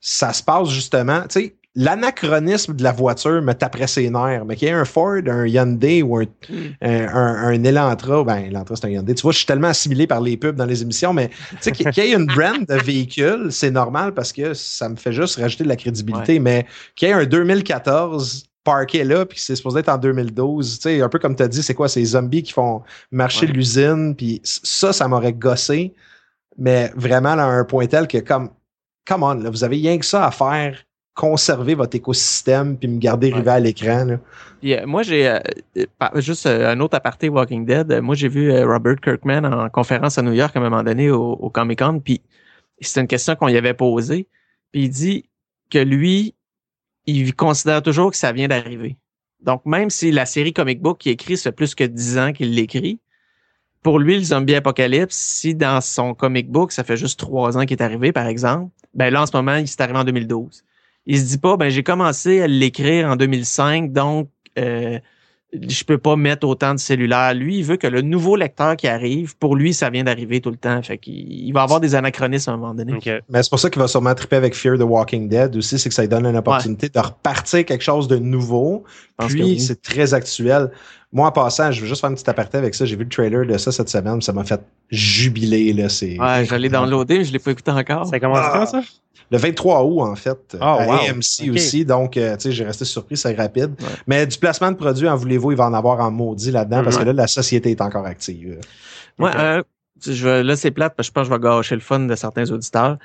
[0.00, 4.44] ça se passe justement, tu sais, l'anachronisme de la voiture me taperait ses nerfs.
[4.44, 6.24] Mais qu'il y ait un Ford, un Hyundai ou un
[6.80, 9.14] un, un, un Elantra, ben Elantra c'est un Hyundai.
[9.14, 11.72] Tu vois, je suis tellement assimilé par les pubs dans les émissions, mais tu sais
[11.72, 15.36] qu'il y ait une brand de véhicule, c'est normal parce que ça me fait juste
[15.38, 16.38] rajouter de la crédibilité.
[16.40, 20.82] Mais qu'il y ait un 2014 parqué là, puis c'est supposé être en 2012, tu
[20.82, 23.52] sais, un peu comme tu as dit, c'est quoi ces zombies qui font marcher Ouais.
[23.52, 25.94] l'usine, puis ça, ça m'aurait gossé,
[26.58, 28.50] mais vraiment là, à un point tel que comme,
[29.06, 30.84] come on, là, vous avez rien que ça à faire,
[31.18, 33.38] conserver votre écosystème, puis me garder Ouais.
[33.38, 34.06] rivé à l'écran.
[34.86, 35.40] moi, j'ai euh,
[35.76, 38.00] euh, juste euh, un autre aparté Walking Dead.
[38.00, 41.10] Moi, j'ai vu euh, Robert Kirkman en conférence à New York à un moment donné
[41.10, 41.98] au, au Comic Con.
[41.98, 42.20] Puis
[42.80, 44.28] c'était une question qu'on lui avait posée.
[44.70, 45.24] Puis il dit
[45.70, 46.34] que lui,
[47.06, 48.96] il considère toujours que ça vient d'arriver.
[49.42, 52.32] Donc, même si la série comic book qu'il écrit, ça fait plus que 10 ans
[52.32, 53.00] qu'il l'écrit,
[53.82, 57.62] pour lui, le zombie apocalypse, si dans son comic book, ça fait juste trois ans
[57.66, 60.62] qu'il est arrivé, par exemple, ben là, en ce moment, il s'est arrivé en 2012.
[61.08, 64.98] Il se dit pas, ben j'ai commencé à l'écrire en 2005, donc euh,
[65.52, 67.32] je peux pas mettre autant de cellulaires.
[67.32, 70.50] Lui, il veut que le nouveau lecteur qui arrive, pour lui, ça vient d'arriver tout
[70.50, 70.82] le temps.
[70.82, 72.98] Fait qu'il il va avoir des anachronismes à un moment donné.
[73.30, 75.88] Mais c'est pour ça qu'il va sûrement triper avec Fear the Walking Dead aussi, c'est
[75.88, 78.84] que ça lui donne une opportunité de repartir quelque chose de nouveau.
[79.16, 79.60] pense Puis que oui.
[79.60, 80.70] c'est très actuel.
[81.12, 82.84] Moi, en passant, je veux juste faire une petite aparté avec ça.
[82.84, 85.72] J'ai vu le trailer de ça cette semaine, ça m'a fait jubiler.
[85.72, 85.88] Là.
[85.88, 88.06] C'est Ouais, j'allais downloader, mais je l'ai pas écouté encore.
[88.06, 88.50] ça commence Ah.
[88.52, 88.82] quand, ça?
[89.30, 90.92] le 23 août, en fait, Ah, à wow.
[91.10, 91.84] AMC aussi.
[91.84, 93.74] Donc, euh, tu sais, j'ai resté surpris, c'est rapide.
[93.80, 93.86] Ouais.
[94.06, 96.96] Mais du placement de produits, en voulez-vous, il va en avoir en maudit là-dedans parce
[96.96, 97.06] que Ouais.
[97.08, 98.58] là, la société est encore active.
[99.18, 99.62] Un-
[100.04, 102.00] je vais- là, c'est plate parce que je pense que je vais gâcher le fun
[102.00, 102.98] de certains auditeurs.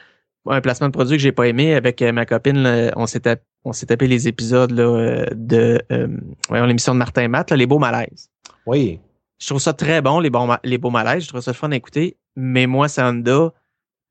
[0.49, 3.21] Un placement de produit que j'ai pas aimé avec euh, ma copine, là, on s'est
[3.21, 6.07] tap- on s'est tapé les épisodes là, euh, de euh,
[6.49, 8.29] voyons, l'émission de Martin Matt, là, les beaux malaises.
[8.65, 8.99] Oui.
[9.39, 11.23] Je trouve ça très bon, les, bons ma- les beaux malaises.
[11.23, 12.17] Je trouve ça le fun à écouter.
[12.35, 13.53] Mais moi, Sanda,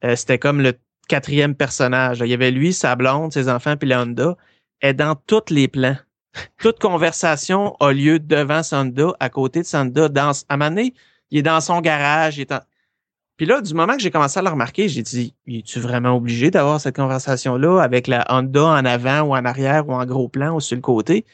[0.04, 0.72] euh, c'était comme le
[1.08, 2.20] quatrième personnage.
[2.20, 4.36] Il y avait lui, sa blonde, ses enfants, puis la Honda.
[4.80, 5.96] est dans tous les plans.
[6.58, 10.08] Toute conversation a lieu devant Sanda, à côté de Sanda.
[10.08, 10.94] Dans, à un moment donné,
[11.30, 12.38] il est dans son garage.
[12.38, 12.60] Il est en...
[13.36, 16.50] Puis là, du moment que j'ai commencé à le remarquer, j'ai dit, es-tu vraiment obligé
[16.50, 20.54] d'avoir cette conversation-là avec la Honda en avant ou en arrière ou en gros plan
[20.54, 21.24] ou sur le côté?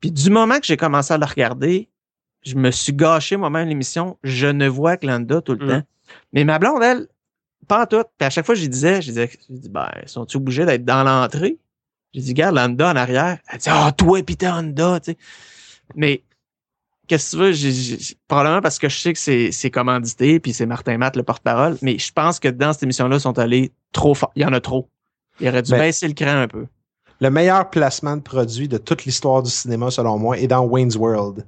[0.00, 1.88] Puis du moment que j'ai commencé à le regarder,
[2.44, 4.18] je me suis gâché moi-même l'émission.
[4.22, 5.68] Je ne vois que l'Honda tout le Mm.
[5.68, 5.82] temps.
[6.32, 7.06] Mais ma blonde, elle,
[7.66, 8.02] pas en tout.
[8.18, 9.30] Puis à chaque fois, je lui disais, je disais,
[9.70, 11.58] ben, sont-ils obligés d'être dans l'entrée?
[12.14, 13.38] J'ai dit, regarde, l'Honda en arrière.
[13.52, 15.18] Elle dit, ah, toi, pis t'es Honda, tu sais.
[15.94, 16.22] Mais,
[17.08, 18.14] qu'est-ce que tu veux?
[18.28, 21.76] Probablement parce que je sais que c'est, c'est commandité, puis c'est Martin Matt, le porte-parole.
[21.82, 24.30] Mais je pense que dans cette émission-là, ils sont allés trop fort.
[24.36, 24.88] Il y en a trop.
[25.40, 26.66] Il aurait dû Ben- baisser le cran un peu.
[27.20, 30.94] Le meilleur placement de produit de toute l'histoire du cinéma, selon moi, est dans Wayne's
[30.94, 31.44] World.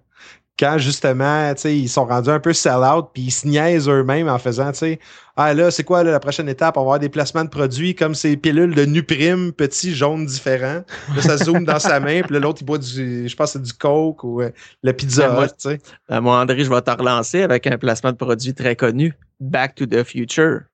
[0.61, 4.29] Quand justement, tu sais, ils sont rendus un peu sell-out, puis ils se niaisent eux-mêmes
[4.29, 5.01] en faisant, tu sais,
[5.35, 6.77] ah là, c'est quoi là, la prochaine étape?
[6.77, 10.83] On va avoir des placements de produits comme ces pilules de Nuprim, petits, jaunes, différents.
[11.16, 13.73] Là, ça zoome dans sa main, puis l'autre, il boit du, je pense, c'est du
[13.73, 14.51] Coke ou euh,
[14.83, 15.81] le Pizza Ben, moi, Hut, tu sais.
[16.11, 19.14] Euh, moi, André, je vais te relancer avec un placement de produit très connu.
[19.40, 20.64] Back to the Future.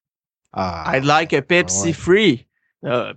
[0.53, 1.93] Ah, I'd like a Pepsi ouais.
[1.93, 2.47] free.
[2.85, 3.13] Ah,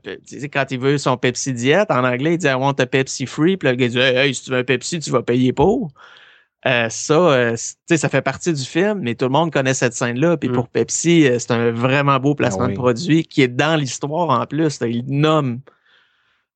[0.54, 3.58] quand il veut son Pepsi diète, en anglais, il dit I want a Pepsi free.
[3.58, 5.92] Puis le gars dit Hey, hey, si tu veux un Pepsi, tu vas payer pour.
[6.68, 7.56] Euh, ça, euh,
[7.88, 10.36] tu ça fait partie du film, mais tout le monde connaît cette scène-là.
[10.38, 10.54] Puis Mm.
[10.54, 12.74] pour Pepsi, euh, c'est un vraiment beau placement Ah oui.
[12.74, 14.80] de produit qui est dans l'histoire en plus.
[14.82, 15.62] il nomme.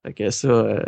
[0.05, 0.83] Fait que ça, euh,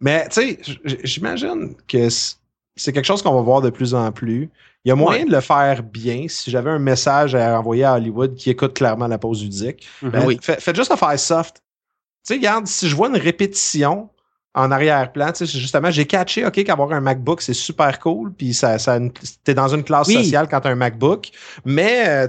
[0.00, 0.58] Mais tu sais,
[1.02, 4.50] j'imagine que c'est quelque chose qu'on va voir de plus en plus.
[4.84, 5.28] Il y a moyen Ouais.
[5.28, 6.26] de le faire bien.
[6.28, 9.88] Si j'avais un message à envoyer à Hollywood qui écoute clairement la pause du Dick,
[10.02, 10.10] Mhm.
[10.10, 10.38] ben, Oui.
[10.42, 11.62] fait- faites juste le faire soft.
[12.22, 14.08] sais, regarde, si je vois une répétition
[14.56, 18.54] en arrière-plan, tu sais, justement, j'ai catché, OK, qu'avoir un MacBook, c'est super cool, puis
[18.54, 18.98] ça, ça
[19.42, 20.14] t'es dans une classe Oui.
[20.14, 21.30] sociale quand t'as un MacBook,
[21.64, 22.28] mais, euh,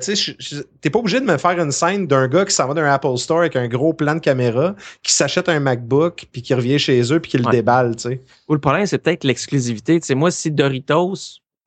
[0.81, 3.15] t'es pas obligé de me faire une scène d'un gars qui s'en va d'un Apple
[3.17, 7.01] Store avec un gros plan de caméra, qui s'achète un MacBook, puis qui revient chez
[7.13, 7.51] eux, puis qui le Ouais.
[7.51, 8.21] déballe, tu sais.
[8.47, 9.99] Ou le problème, c'est peut-être l'exclusivité.
[9.99, 11.13] Tu sais, moi, si Doritos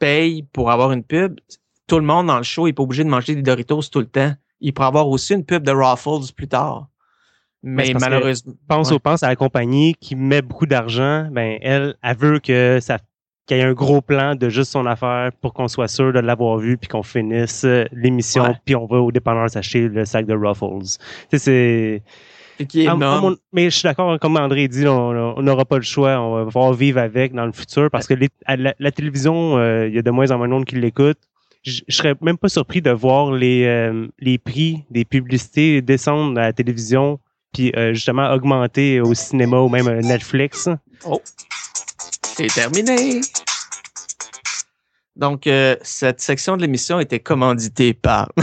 [0.00, 1.38] paye pour avoir une pub,
[1.86, 4.06] tout le monde dans le show n'est pas obligé de manger des Doritos tout le
[4.06, 4.32] temps.
[4.60, 6.88] Il pourrait avoir aussi une pub de Ruffles plus tard.
[7.62, 8.52] Mais que- malheureusement.
[8.68, 8.96] pense Ouais.
[8.96, 12.98] au pense à la compagnie qui met beaucoup d'argent, ben elle, elle veut que ça
[13.46, 16.18] qu'il y ait un gros plan de juste son affaire pour qu'on soit sûr de
[16.20, 18.54] l'avoir vu puis qu'on finisse euh, l'émission Ouais.
[18.64, 20.82] puis on va au dépanneur s'acheter le sac de Ruffles.
[21.30, 22.02] Tu sais
[22.58, 25.82] c'est qui est mon- mais je suis d'accord comme André dit, on n'aura pas le
[25.82, 29.56] choix, on va pouvoir vivre avec dans le futur parce que les- la, la télévision,
[29.58, 31.18] euh, il y a de moins en moins de monde qui l'écoute.
[31.62, 36.38] Je je serais même pas surpris de voir les euh, les prix des publicités descendre
[36.38, 37.18] à la télévision
[37.58, 40.68] puis euh, justement augmenter au cinéma ou même euh, Netflix.
[41.04, 41.20] Oh,
[42.22, 43.20] c'est terminé.
[45.16, 48.30] Donc, euh, cette section de l'émission était commanditée par.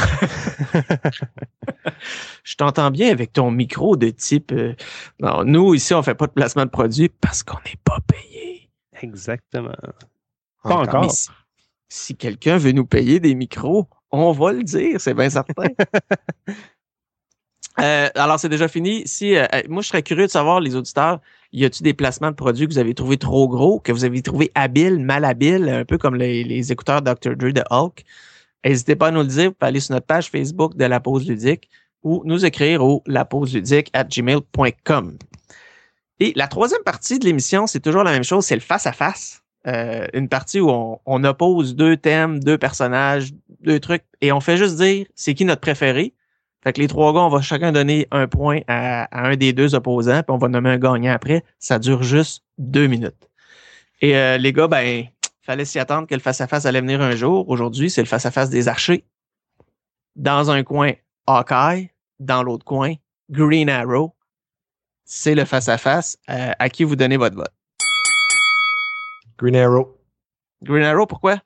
[2.43, 4.51] Je t'entends bien avec ton micro de type.
[4.51, 4.75] euh,
[5.21, 8.69] Non, nous, ici, on fait pas de placement de produits parce qu'on n'est pas payé.
[9.01, 9.71] Exactement.
[10.62, 10.82] Pas Encore.
[10.82, 11.01] encore.
[11.04, 11.30] Mais si,
[11.88, 15.54] si quelqu'un veut nous payer des micros, on va le dire, c'est bien certain.
[17.80, 19.04] Euh, alors, c'est déjà fini.
[19.06, 21.20] Si, euh, euh, moi, je serais curieux de savoir, les auditeurs,
[21.52, 24.22] y a-t-il des placements de produits que vous avez trouvé trop gros, que vous avez
[24.22, 27.36] trouvé habiles, mal habiles, un peu comme les, écouteurs Dr.
[27.36, 28.04] Dre de Hulk?
[28.64, 29.46] N'hésitez pas à nous le dire.
[29.46, 31.70] Vous pouvez aller sur notre page Facebook de La Pause Ludique
[32.04, 35.18] ou nous écrire au lapauseludique at gmail.com.
[36.20, 39.42] Et la troisième partie de l'émission, c'est toujours la même chose, c'est le face-à-face.
[39.68, 44.40] Euh, une partie où on, on oppose deux thèmes, deux personnages, deux trucs, et on
[44.40, 46.14] fait juste dire c'est qui notre préféré.
[46.65, 49.54] Fait que les trois gars, on va chacun donner un point à, à un des
[49.54, 51.43] deux opposants, puis on va nommer un gagnant après.
[51.60, 53.30] Ça dure juste deux minutes.
[54.01, 55.06] Et euh, les gars, ben,
[55.43, 57.47] fallait s'y attendre que le face-à-face allait venir un jour.
[57.49, 59.06] Aujourd'hui, c'est le face-à-face des archers.
[60.15, 60.93] Dans un coin,
[61.28, 61.91] Hawkeye.
[62.19, 62.93] Dans l'autre coin,
[63.30, 64.15] Green Arrow.
[65.04, 66.17] C'est le face-à-face.
[66.32, 67.54] Euh, à qui vous donnez votre vote?
[69.38, 69.95] Green Arrow.
[70.63, 71.41] Green Arrow, pourquoi?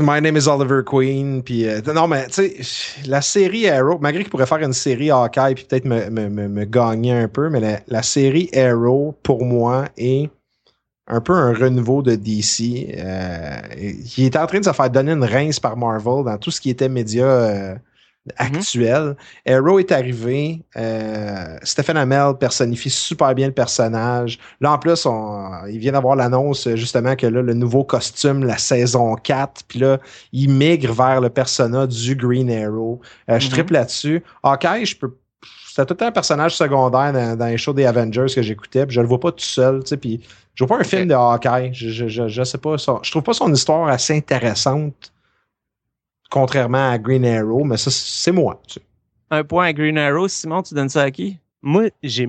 [0.00, 1.42] My name is Oliver Queen.
[1.42, 5.10] Puis, euh, non, mais tu sais, la série Arrow, malgré qu'il pourrait faire une série
[5.10, 9.14] Hawkeye puis peut-être me, me, me, me gagner un peu, mais la, la série Arrow,
[9.22, 10.28] pour moi, est
[11.06, 12.94] un peu un renouveau de DC.
[12.98, 13.60] Euh,
[14.16, 16.60] il est en train de se faire donner une rince par Marvel dans tout ce
[16.60, 17.78] qui était média
[18.28, 19.16] euh, actuel.
[19.46, 20.62] Arrow est arrivé.
[20.76, 24.38] Euh, Stephen Amell personnifie super bien le personnage.
[24.60, 28.58] Là, en plus, on, il vient d'avoir l'annonce justement que là, le nouveau costume, la
[28.58, 29.98] saison 4, puis là,
[30.32, 33.00] il migre vers le persona du Green Arrow.
[33.30, 33.52] Euh, Je Mhm.
[33.52, 34.22] triple là-dessus.
[34.42, 35.14] Hawkeye, je peux.
[35.68, 39.00] C'était tout un personnage secondaire dans, dans les shows des Avengers que j'écoutais, puis je
[39.00, 40.20] le vois pas tout seul, tu sais, puis
[40.54, 41.72] je vois pas un film de Hawkeye.
[41.72, 42.76] Je, je, je, je sais pas.
[42.78, 45.12] son- je trouve pas son histoire assez intéressante,
[46.30, 48.60] contrairement à Green Arrow, mais ça, c'est moi.
[48.66, 48.80] tu sais.
[49.30, 50.28] Un point à Green Arrow.
[50.28, 51.38] Simon, tu donnes ça à qui?
[51.62, 52.28] Moi, j'ai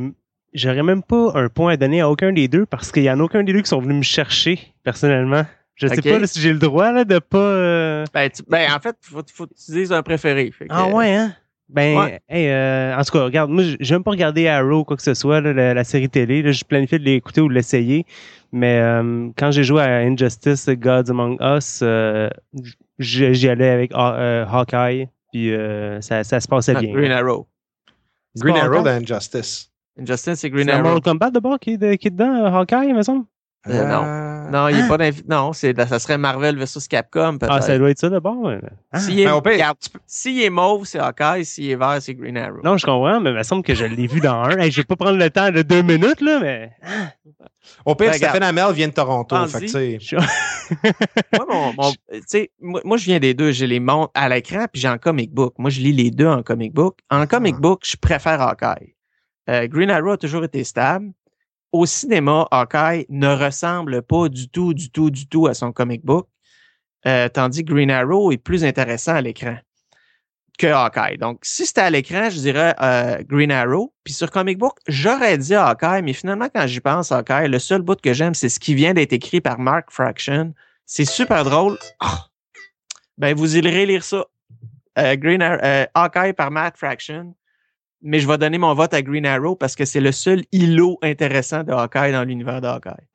[0.53, 3.19] j'aurais même pas un point à donner à aucun des deux parce qu'il y en
[3.19, 5.45] a aucun des deux qui sont venus me chercher personnellement.
[5.75, 7.37] Je sais pas là, si j'ai le droit là, de pas.
[7.37, 10.49] euh, Ben, tu- ben, en fait, faut, faut que tu dises un préféré.
[10.49, 11.33] Que, Ah ouais, hein?
[11.69, 12.19] Ben, Ouais.
[12.27, 15.03] hey, euh, en tout cas, regarde, moi, j'ai même pas regardé Arrow ou quoi que
[15.03, 16.41] ce soit, là, la, la série télé.
[16.41, 18.05] Là, je planifiais de l'écouter ou de l'essayer.
[18.51, 22.27] Mais euh, quand j'ai joué à Injustice, Gods Among Us, euh,
[22.99, 25.07] j'y allais avec Haw- euh, Hawkeye.
[25.31, 26.93] Puis euh, ça, ça se passait Ah, bien.
[26.93, 27.47] Green Arrow.
[28.35, 29.71] C'est Green Arrow dans Injustice.
[29.99, 30.83] Injustice, c'est C'est Green Arrow.
[30.83, 33.25] Mortal Kombat d'abord qui qui est dedans, euh, Hawkeye, il me semble?
[33.67, 34.03] Euh, non.
[34.51, 37.51] Non, il est pas d'invi- Non, c'est, ça serait Marvel versus Capcom, peut-être.
[37.53, 38.37] Ah, ça doit être ça d'abord.
[38.41, 38.59] ouais.
[38.91, 38.99] Ah.
[38.99, 39.51] S'il est, peux-
[40.05, 41.45] s'il est mauve, c'est Hawkeye.
[41.45, 42.59] S'il est vert, c'est Green Arrow.
[42.63, 44.57] Non, je comprends, mais il me semble que je l'ai vu dans un.
[44.57, 46.71] Hey, je vais pas prendre le temps de deux minutes, là, mais.
[47.85, 49.35] Au pire, Ben, Stephen Amell vient de Toronto.
[49.47, 50.15] Fait que,
[51.35, 53.51] moi, mon, moi, moi, je viens des deux.
[53.51, 55.53] J'ai les montres à l'écran, puis j'ai en comic book.
[55.57, 56.99] Moi, je lis les deux en comic book.
[57.09, 57.61] En comic Ah.
[57.61, 58.95] book, je préfère Hawkeye.
[59.49, 61.11] Euh, Green Arrow a toujours été stable.
[61.71, 66.03] Au cinéma, Hawkeye ne ressemble pas du tout, du tout, du tout à son comic
[66.03, 66.27] book.
[67.05, 69.57] Euh, tandis que Green Arrow est plus intéressant à l'écran
[70.59, 71.17] que Hawkeye.
[71.17, 73.93] Donc, si c'était à l'écran, je dirais euh, Green Arrow.
[74.03, 77.81] Puis sur comic book, j'aurais dit Hawkeye, mais finalement, quand j'y pense, Hawkeye, le seul
[77.81, 80.53] bout que j'aime, c'est ce qui vient d'être écrit par Mark Fraction.
[80.85, 81.77] C'est super drôle.
[81.99, 82.25] Ah!
[83.17, 84.25] Ben, vous irez lire ça.
[84.97, 87.33] Euh, Green euh, Hawkeye par Mark Fraction.
[88.01, 90.97] Mais je vais donner mon vote à Green Arrow parce que c'est le seul îlot
[91.01, 93.07] intéressant de Hawkeye dans l'univers de Hawkeye.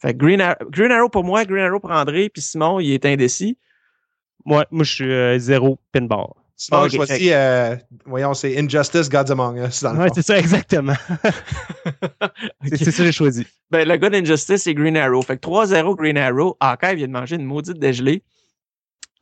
[0.00, 2.92] Fait que Green, Arrow, Green Arrow pour moi, Green Arrow pour André, puis Simon, il
[2.92, 3.58] est indécis.
[4.46, 6.28] Moi, moi, je suis euh, zéro pinball.
[6.56, 9.82] Sinon, Ok, je choisis, euh, voyons, c'est Injustice Gods Among Us.
[9.82, 10.94] Dans le Ouais, c'est ça, exactement.
[12.64, 13.46] C'est c'est ça que j'ai choisi.
[13.70, 15.22] Ben, le gars d'Injustice, c'est Green Arrow.
[15.22, 16.56] Fait que 3-0 Green Arrow.
[16.60, 18.22] Hawkeye vient de manger une maudite dégelée.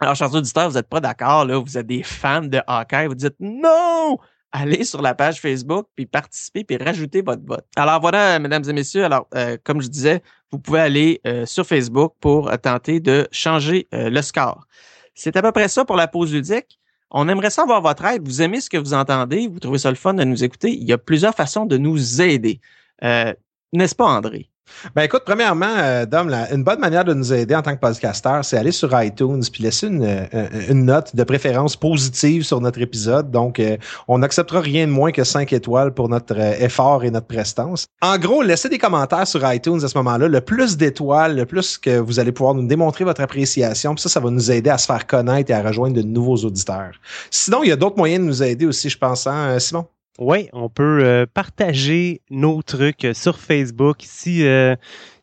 [0.00, 1.58] Alors, chers auditeurs, vous n'êtes pas d'accord, là.
[1.58, 3.06] Vous êtes des fans de Hawkeye.
[3.06, 4.18] Vous dites non!
[4.50, 7.66] Allez sur la page Facebook, puis participez, puis rajoutez votre vote.
[7.76, 9.04] Alors voilà, mesdames et messieurs.
[9.04, 13.28] Alors, euh, comme je disais, vous pouvez aller euh, sur Facebook pour euh, tenter de
[13.30, 14.66] changer le score.
[15.14, 16.78] C'est à peu près ça pour la pause ludique.
[17.10, 18.26] On aimerait ça avoir votre aide.
[18.26, 19.48] Vous aimez ce que vous entendez?
[19.48, 20.70] Vous trouvez ça le fun de nous écouter?
[20.70, 22.60] Il y a plusieurs façons de nous aider.
[23.02, 24.50] N'est-ce pas, André?
[24.94, 28.44] Ben écoute, premièrement, euh, Dom, une bonne manière de nous aider en tant que podcasteur,
[28.44, 32.80] c'est aller sur iTunes puis laisser une, euh, une note de préférence positive sur notre
[32.80, 33.30] épisode.
[33.30, 33.76] Donc, euh,
[34.06, 37.86] on n'acceptera rien de moins que 5 étoiles pour notre effort et notre prestance.
[38.02, 40.28] En gros, laissez des commentaires sur iTunes à ce moment-là.
[40.28, 43.94] Le plus d'étoiles, le plus que vous allez pouvoir nous démontrer votre appréciation.
[43.94, 46.36] Puis ça, ça va nous aider à se faire connaître et à rejoindre de nouveaux
[46.36, 46.92] auditeurs.
[47.30, 49.86] Sinon, il y a d'autres moyens de nous aider aussi, je pense, hein, Simon?
[50.18, 53.98] Oui, on peut euh, partager nos trucs sur Facebook.
[54.00, 54.74] Si, euh,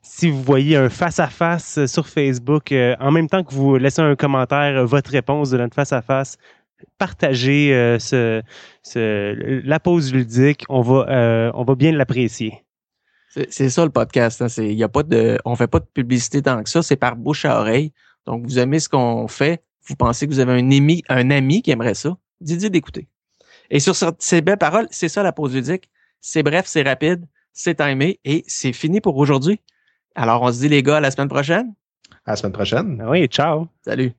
[0.01, 4.15] si vous voyez un face-à-face sur Facebook, euh, en même temps que vous laissez un
[4.15, 6.37] commentaire, votre réponse de notre face-à-face,
[6.97, 8.41] partagez ce,
[8.83, 10.63] ce- la pause ludique.
[10.69, 12.63] On va, on va bien l'apprécier.
[13.49, 14.41] C'est ça le podcast.
[14.41, 14.47] Hein.
[14.63, 16.81] Y a pas de, on fait pas de publicité tant que ça.
[16.81, 17.91] C'est par bouche à oreille.
[18.25, 19.61] Donc, vous aimez ce qu'on fait.
[19.87, 22.15] Vous pensez que vous avez un ami, un ami qui aimerait ça.
[22.39, 23.09] Dites-lui d'écouter.
[23.69, 25.89] Et sur ce- ces belles paroles, c'est ça la pause ludique.
[26.21, 29.59] C'est bref, c'est rapide, c'est timé et c'est fini pour aujourd'hui.
[30.15, 31.73] Alors, on se dit les gars à la semaine prochaine.
[32.25, 33.03] À la semaine prochaine.
[33.07, 33.67] Oui, ciao!
[33.83, 34.13] Salut.